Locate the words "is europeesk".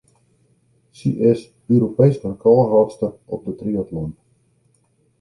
1.31-2.21